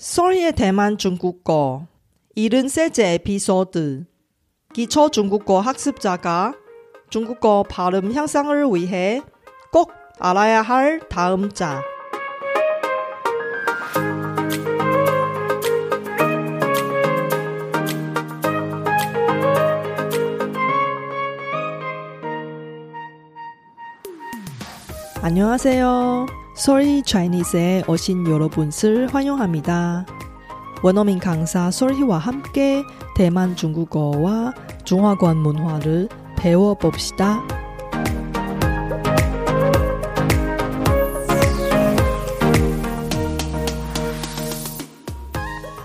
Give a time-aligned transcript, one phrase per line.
[0.00, 1.86] 소리의 대만 중국어
[2.34, 4.06] 73째 에피소드
[4.72, 6.54] 기초 중국어 학습자가
[7.10, 9.20] 중국어 발음 향상을 위해
[9.70, 11.82] 꼭 알아야 할 다음 자
[25.20, 26.39] 안녕하세요.
[26.60, 30.04] 소리 차이니스에 오신 여러분을 환영합니다.
[30.82, 32.84] 원어민 강사 솔희와 함께
[33.16, 34.52] 대만 중국어와
[34.84, 37.42] 중화권 문화를 배워봅시다.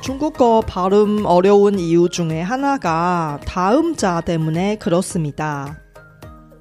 [0.01, 5.79] 중국어 발음 어려운 이유 중에 하나가 다음 자 때문에 그렇습니다.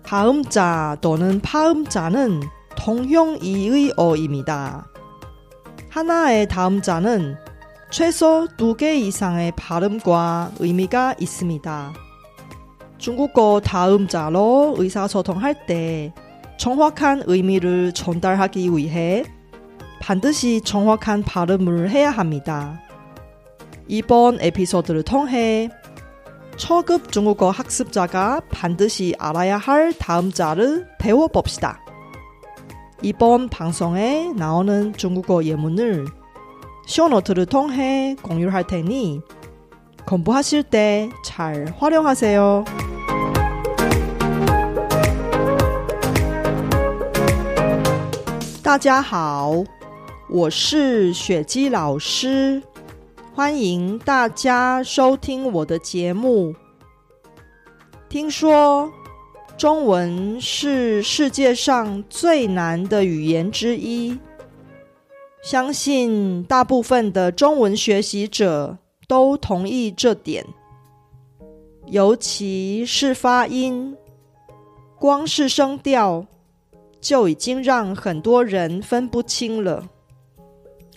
[0.05, 2.43] 다음 자 또는 파음 자는
[2.85, 4.87] 통형이의 어입니다.
[5.89, 7.35] 하나의 다음 자는
[7.91, 11.95] 최소 두 개 이상의 발음과 의미가 있습니다.
[12.99, 16.13] 중국어 다음 자로 의사소통할 때
[16.59, 19.25] 정확한 의미를 전달하기 위해
[19.99, 22.83] 반드시 정확한 발음을 해야 합니다.
[23.89, 25.71] 이번 에피소드를 통해
[26.59, 31.84] 초급 중국어 학습자가 반드시 알아야 할 다음 자를 배워봅시다.
[33.04, 36.06] 이번 방송에 나오는 중국어 예문을
[36.88, 39.22] 쇼노트를 통해 공유할 테니
[40.06, 42.66] 공부하실 때 잘 활용하세요.
[48.62, 49.64] 大家好，
[50.30, 52.62] 我是雪姬老师，
[53.34, 56.54] 欢迎大家收听我的节目。
[58.10, 58.92] 听说
[59.57, 64.19] 中文是世界上最难的语言之一，
[65.43, 68.77] 相信大部分的中文学习者
[69.07, 70.45] 都同意这点。
[71.87, 73.97] 尤其是发音，
[74.99, 76.27] 光是声调
[77.01, 79.87] 就已经让很多人分不清了。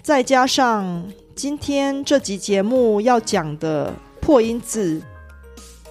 [0.02, 5.02] 再加上今天这集节目要讲的破音字，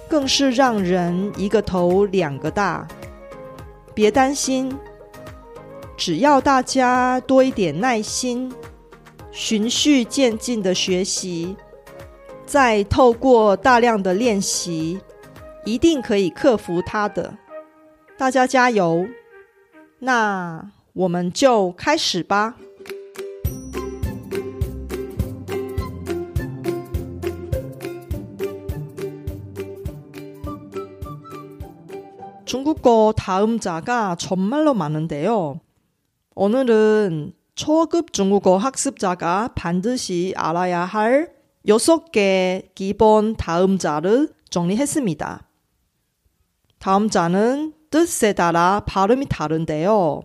[0.09, 2.87] 更是让人一个头两个大。
[3.93, 4.77] 别担心，
[5.95, 8.53] 只要大家多一点耐心，
[9.31, 11.55] 循序渐进的学习，
[12.45, 14.99] 再透过大量的练习，
[15.65, 17.33] 一定可以克服它的。
[18.17, 19.07] 大家加油！
[19.99, 22.55] 那我们就开始吧。
[32.47, 35.59] 중국어 다음자가 정말로 많은데요.
[36.33, 41.33] 오늘은 초급 중국어 학습자가 반드시 알아야 할
[41.67, 45.45] 6개 기본 다음자를 정리했습니다.
[46.79, 50.21] 다음자는 뜻에 따라 발음이 다른데요.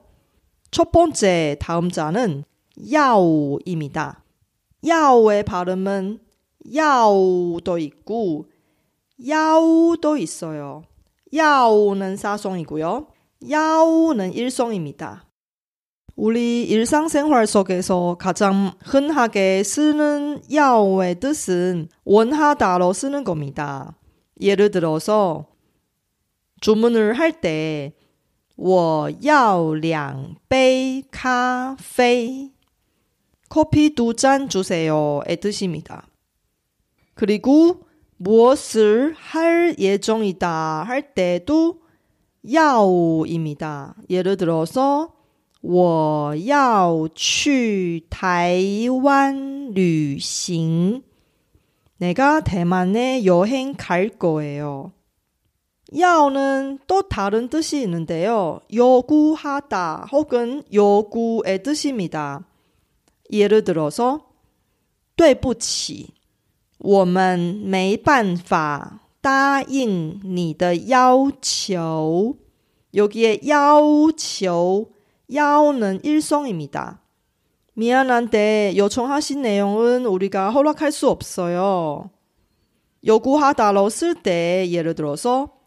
[0.70, 2.44] 첫 번째 다음자는
[2.92, 4.22] 야오입니다.
[4.86, 6.20] 야오의 발음은
[6.72, 8.46] 야오도 있고
[9.26, 10.84] 야오도 있어요.
[11.35, 13.07] 야오는 사성이고요.
[13.49, 15.25] 야오는 일성입니다.
[16.15, 23.95] 우리 일상생활 속에서 가장 흔하게 쓰는 야오의 뜻은 원하다로 쓰는 겁니다.
[24.41, 25.45] 예를 들어서
[26.61, 27.93] 주문을 할 때,
[28.55, 32.51] 我要两杯咖啡.
[33.49, 36.07] 커피 두 잔 주세요의 뜻입니다.
[37.13, 37.88] 그리고
[38.21, 41.81] 무엇을 할 예정이다 할 때도
[42.51, 43.95] 야오입니다.
[44.09, 45.13] 예를 들어서
[45.61, 51.03] 我要去台湾旅行.
[51.97, 54.93] 내가 대만에 여행 갈 거예요.
[55.97, 58.59] 야오는 또 다른 뜻이 있는데요.
[58.73, 62.45] 요구하다 혹은 요구의 뜻입니다.
[63.31, 64.27] 예를 들어서
[65.15, 66.13] 对不起,
[66.81, 72.38] 我们没办法答应你的要求.
[72.94, 74.91] 여기에 要求,
[75.33, 77.01] 야오는 일성입니다.
[77.74, 82.09] 미안한데 요청하신 내용은 우리가 허락할 수 없어요.
[83.06, 85.57] 요구하다로 쓸 때 예를 들어서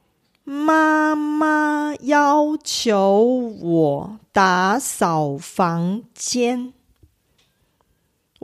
[0.44, 6.72] 妈妈要求我打扫房间.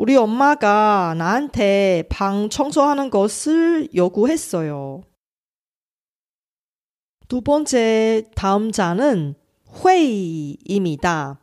[0.01, 5.03] 우리 엄마가 나한테 방 청소하는 것을 요구했어요.
[7.29, 9.35] 두 번째 다음자는
[9.85, 11.41] 회의입니다.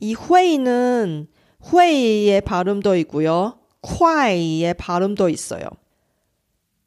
[0.00, 1.26] 이 회의는
[1.72, 3.58] 회의의 발음도 있고요.
[3.80, 5.64] 快의 발음도 있어요.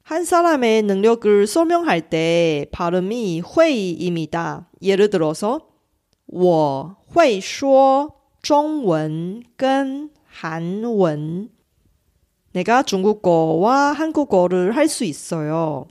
[0.03, 4.69] 한 사람의 능력을 설명할 때 발음이 회입니다.
[4.81, 5.68] 예를 들어서
[6.25, 11.50] 我会说中文跟 韩文
[12.53, 15.88] 내가 중국어와 한국어를 할 수 있어요.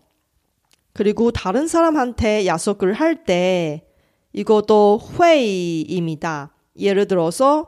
[0.92, 3.86] 그리고 다른 사람한테 약속을 할 때
[4.32, 6.52] 이것도 회의입니다.
[6.78, 7.66] 예를 들어서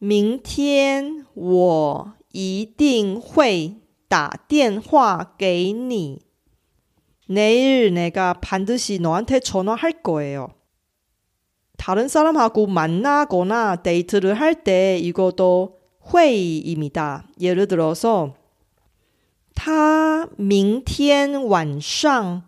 [0.00, 3.76] 明天我一定会
[4.08, 6.18] 打电话给你.
[7.28, 10.48] 내일 내가 반드시 너한테 전화할 거예요.
[11.76, 15.77] 다른 사람하고 만나거나 데이트를 할 때 이것도
[16.12, 17.26] 회의입니다.
[17.40, 18.34] 예를 들어서
[19.54, 22.42] 他明天晚上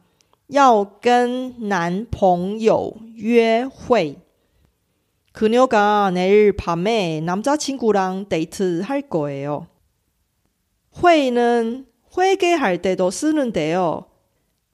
[0.48, 4.18] 要跟男朋友约会.
[5.32, 9.68] 그녀가 내일 밤에 남자친구랑 데이트 할 거예요.
[11.02, 11.86] 회의는
[12.16, 14.06] 회개할 때도 쓰는데요.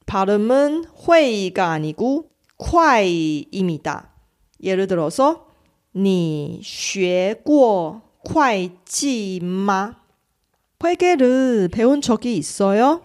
[0.07, 4.13] 발음은 회의가 아니고 快입니다.
[4.63, 5.47] 예를 들어서
[5.95, 9.96] 你学过 会计마
[10.84, 13.02] 회계를 배운 적이 있어요?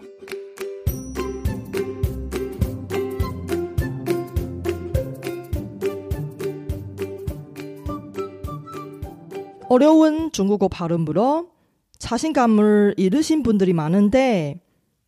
[9.69, 11.49] 어려운 중국어 발음으로
[11.97, 14.61] 자신감을 잃으신 분들이 많은데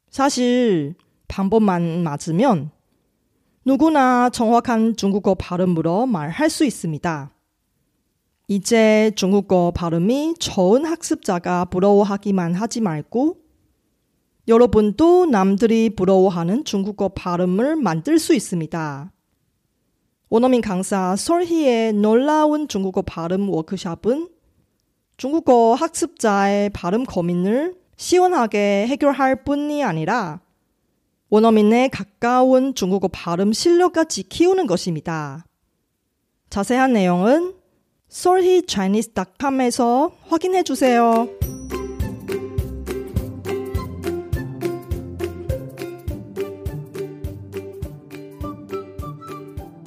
[0.10, 0.96] 사실
[1.28, 2.72] 방법만 맞으면
[3.64, 7.35] 누구나 정확한 중국어 발음으로 말할 수 있습니다.
[8.48, 13.38] 이제 중국어 발음이 좋은 학습자가 부러워하기만 하지 말고
[14.48, 19.12] 여러분도 남들이 부러워하는 중국어 발음을 만들 수 있습니다.
[20.30, 24.30] 원어민 강사 설희의 놀라운 중국어 발음 워크샵은
[25.18, 30.42] 중국어 학습자의 발음 고민을 시원하게 해결할 뿐이 아니라
[31.30, 35.46] 원어민의 가까운 중국어 발음 실력까지 키우는 것입니다.
[36.52, 37.56] 자세한 내용은
[38.16, 41.28] solhichinese.com에서 확인해 주세요.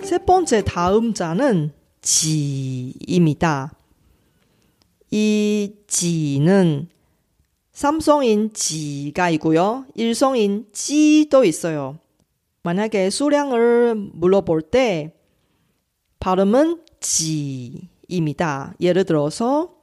[0.03, 1.73] 세 번째 다음자는
[2.03, 3.73] 지입니다.
[5.11, 6.89] 이 지는
[7.73, 9.87] 삼성인 지가 있고요.
[9.95, 11.99] 일성인 지도 있어요.
[12.63, 15.15] 만약에 수량을 물어볼 때
[16.21, 18.74] 발음은 지 입니다.
[18.80, 19.76] 예를 들어서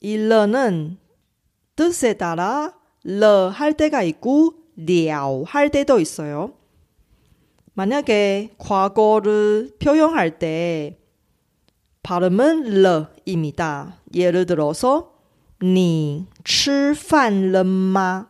[0.00, 0.98] 이 러는
[1.76, 6.54] 뜻에 따라 러할 때가 있고 려할 때도 있어요.
[7.74, 10.98] 만약에 과거를 표현할 때
[12.02, 14.00] 발음은 러입니다.
[14.14, 15.14] 예를 들어서
[15.60, 18.28] 你吃饭了吗?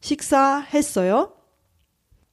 [0.00, 1.32] 식사했어요?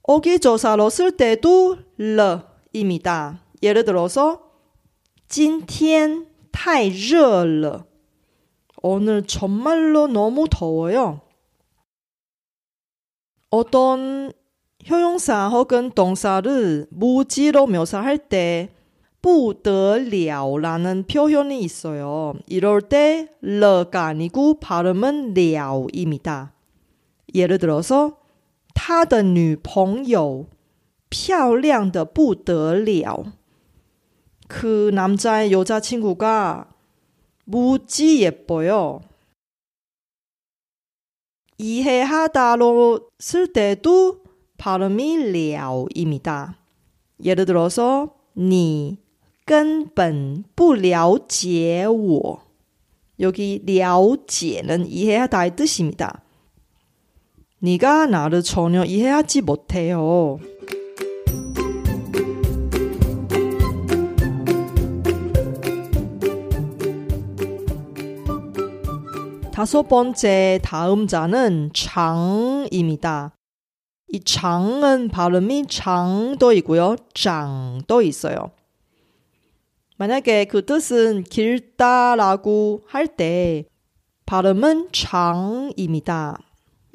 [0.04, 3.42] 어기조사로 쓸 때도 러입니다.
[3.62, 4.42] 예를 들어서
[5.28, 7.86] 今天太热了.
[8.82, 11.22] 오늘 정말로 너무 더워요.
[13.50, 14.32] 어떤
[14.84, 18.70] 형용사 혹은 동사를 무지로 묘사할 때
[19.22, 22.34] 不得了라는 표현이 있어요.
[22.48, 26.54] 이럴 때 러가 아니고 발음은 了입니다.
[27.36, 28.18] 예를 들어서
[28.74, 30.48] 他的女朋友
[31.10, 33.34] 漂亮的不得了。
[34.48, 36.70] 그 남자의 여자친구가
[37.46, 39.02] 무지 예뻐요.
[41.58, 44.24] 이해하다로 쓸 때도
[44.58, 46.58] 발음이 了입니다.
[47.24, 49.00] 예를 들어서 你
[49.46, 52.48] 根本不了解我。
[53.20, 56.21] 여기了解는이해하다의뜻입니다
[57.63, 60.39] 네가 나를 전혀 이해하지 못해요
[69.53, 73.37] 다섯 번째 다음 자는 장입니다.
[74.09, 76.97] 이 장은 발음이 장도 있고요.
[77.15, 78.51] 장도 있어요.
[79.99, 83.67] 만약에 그 뜻은 길다라고 할 때
[84.27, 86.39] 발음은 장입니다.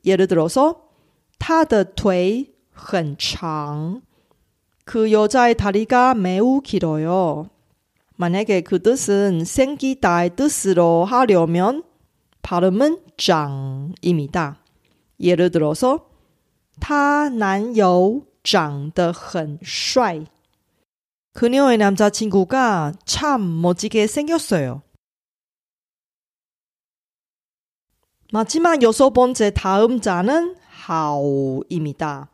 [0.07, 0.88] 예를 들어서
[1.38, 4.02] 他的腿很长
[4.85, 7.49] 그 여자의 다리가 매우 길어요.
[8.16, 11.83] 만약에 그 뜻은 생기다의 뜻으로 하려면
[12.42, 14.62] 발음은 장입니다.
[15.21, 16.07] 예를 들어서
[16.81, 20.26] 他男友长得很帅.
[21.33, 24.83] 그녀의 남자친구가 참 멋지게 생겼어요.
[28.33, 32.28] 마지막 여섯 번째 다음자는 하오입니다.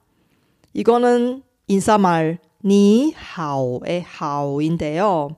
[0.74, 5.36] 이거는 인사말 니하오의 하오인데요.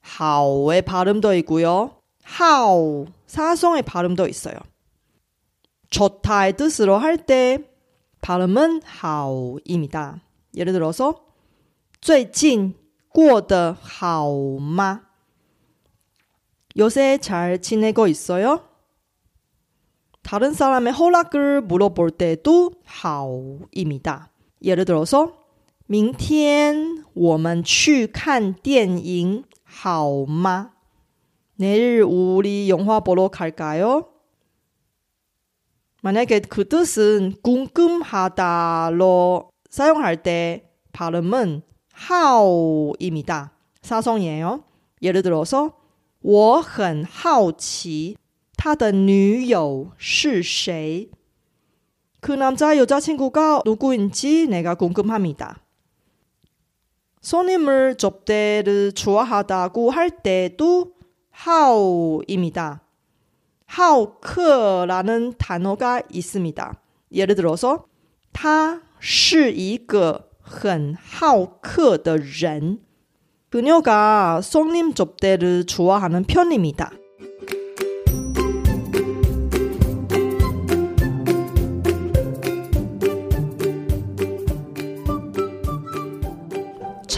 [0.00, 1.96] 하오의 발음도 있고요.
[2.22, 4.54] 하오 사성의 발음도 있어요.
[5.90, 7.58] 좋다의 뜻으로 할 때
[8.20, 10.20] 발음은 하오입니다.
[10.56, 11.24] 예를 들어서
[12.00, 12.74] 最近
[13.08, 15.02] 过得好吗?
[16.76, 18.68] 요새 잘 지내고 있어요?
[20.22, 24.30] 다른 사람의 허락을 물어볼 때도 하오입니다.
[24.62, 25.46] 예를 들어서
[25.86, 30.72] 明天我们去看电影好吗?
[31.56, 34.08] 내일 우리 영화 보러 갈까요?
[36.02, 38.98] 만약에 그 뜻은 궁금하다로
[39.70, 41.62] 사용할 때 발음은
[41.92, 43.52] 하오입니다.
[43.82, 44.64] 사성이에요.
[45.02, 45.72] 예를 들어서
[46.20, 48.16] 我很好奇
[48.62, 51.10] 他的女友是谁
[52.20, 55.60] 그 남자 여자친구가 누구인지 내가 궁금합니다.
[57.20, 60.94] 손님을 접대를 좋아하다고 할 때도
[61.30, 62.82] 하오입니다.
[63.66, 66.80] 하오크라는 단어가 있습니다.
[67.12, 67.86] 예를 들어서
[68.32, 72.80] 他是一个很好客的人.
[73.50, 76.92] 그녀가 손님 접대를 좋아하는 편입니다.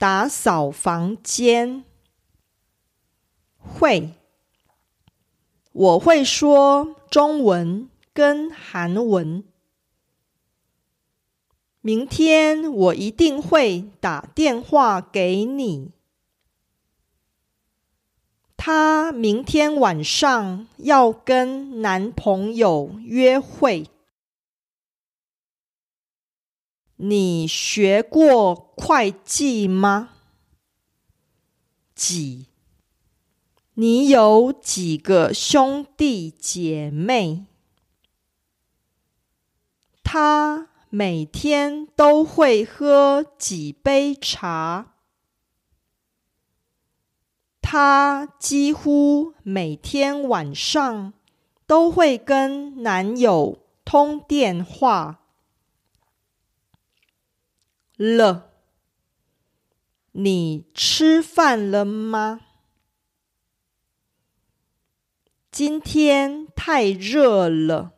[0.00, 1.84] 打扫房间。
[3.58, 4.14] 会，
[5.72, 9.44] 我会说中文跟韩文。
[11.82, 15.90] 明天我一定会打电话给你。
[18.56, 23.90] 她明天晚上要跟男朋友约会。
[27.02, 30.10] 你学过会计吗？
[31.94, 32.48] 几？
[33.72, 37.46] 你有几个兄弟姐妹？
[40.02, 44.92] 他每天都会喝几杯茶？
[47.62, 51.14] 他几乎每天晚上
[51.66, 55.19] 都会跟男友通电话。
[58.00, 58.52] 了，
[60.12, 62.40] 你吃饭了吗？
[65.50, 67.92] 今天太热了。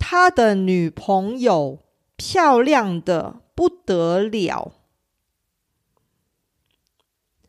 [0.00, 1.84] 他的女朋友
[2.16, 4.72] 漂亮的不得了。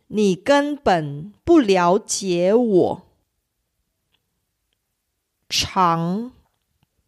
[0.06, 3.08] 你根本不了解我。
[5.50, 6.34] 长，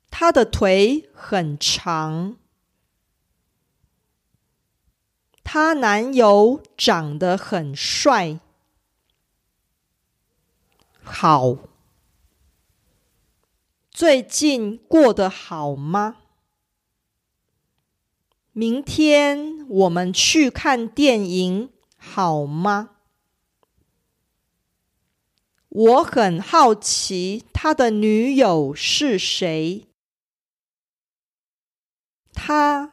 [0.09, 2.37] 他的腿很长。
[5.53, 8.39] 她男友长得很帅。
[11.03, 11.57] 好，
[13.91, 16.17] 最近过得好吗？
[18.51, 22.95] 明天我们去看电影好吗？
[25.69, 29.85] 我很好奇他的女友是谁。
[32.33, 32.92] 他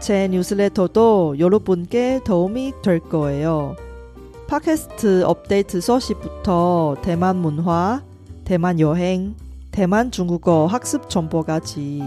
[0.00, 3.76] 제 뉴스레터도 여러분께 도움이 될 거예요.
[4.46, 8.02] 팟캐스트 업데이트 소식부터 대만 문화,
[8.44, 9.34] 대만 여행,
[9.72, 12.02] 대만 중국어 학습 정보까지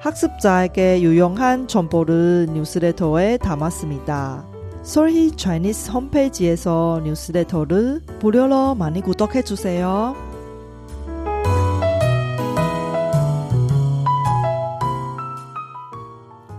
[0.00, 4.44] 학습자에게 유용한 정보를 뉴스레터에 담았습니다.
[4.82, 10.14] 솔희 차이니스 홈페이지에서 뉴스레터를 무료로 많이 구독해 주세요.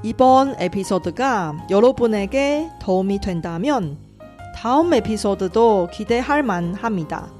[0.03, 3.97] 이번 에피소드가 여러분에게 도움이 된다면
[4.55, 7.31] 다음 에피소드도 기대할 만합니다.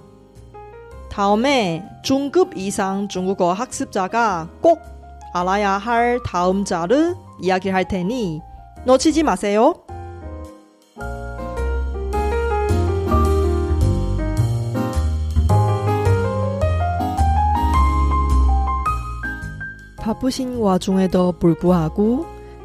[1.10, 4.80] 다음에 중급 이상 중국어 학습자가 꼭
[5.34, 8.42] 알아야 할 다음 자를 이야기할 테니
[8.86, 9.76] 놓치지 마세요.
[19.98, 22.37] 바쁘신 와중에도 불구하고